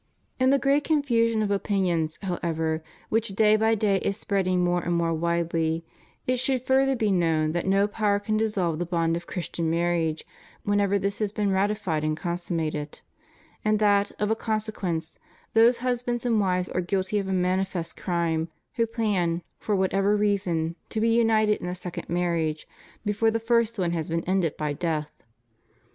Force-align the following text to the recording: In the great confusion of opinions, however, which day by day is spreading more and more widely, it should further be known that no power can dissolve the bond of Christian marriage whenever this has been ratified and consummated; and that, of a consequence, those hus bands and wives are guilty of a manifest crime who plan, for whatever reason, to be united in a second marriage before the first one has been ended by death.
In 0.39 0.49
the 0.49 0.57
great 0.57 0.83
confusion 0.83 1.43
of 1.43 1.51
opinions, 1.51 2.17
however, 2.23 2.81
which 3.09 3.27
day 3.35 3.55
by 3.55 3.75
day 3.75 3.97
is 3.97 4.17
spreading 4.17 4.63
more 4.63 4.81
and 4.81 4.95
more 4.95 5.13
widely, 5.13 5.85
it 6.25 6.37
should 6.37 6.63
further 6.63 6.95
be 6.95 7.11
known 7.11 7.51
that 7.51 7.67
no 7.67 7.87
power 7.87 8.17
can 8.17 8.35
dissolve 8.35 8.79
the 8.79 8.85
bond 8.87 9.15
of 9.15 9.27
Christian 9.27 9.69
marriage 9.69 10.23
whenever 10.63 10.97
this 10.97 11.19
has 11.19 11.31
been 11.31 11.51
ratified 11.51 12.03
and 12.03 12.17
consummated; 12.17 13.01
and 13.63 13.77
that, 13.77 14.11
of 14.19 14.31
a 14.31 14.35
consequence, 14.35 15.19
those 15.53 15.77
hus 15.85 16.01
bands 16.01 16.25
and 16.25 16.39
wives 16.39 16.67
are 16.69 16.81
guilty 16.81 17.19
of 17.19 17.27
a 17.27 17.31
manifest 17.31 17.95
crime 17.95 18.49
who 18.77 18.87
plan, 18.87 19.43
for 19.59 19.75
whatever 19.75 20.15
reason, 20.17 20.75
to 20.89 20.99
be 20.99 21.09
united 21.09 21.61
in 21.61 21.67
a 21.67 21.75
second 21.75 22.09
marriage 22.09 22.67
before 23.05 23.29
the 23.29 23.37
first 23.37 23.77
one 23.77 23.91
has 23.91 24.09
been 24.09 24.23
ended 24.25 24.57
by 24.57 24.73
death. 24.73 25.11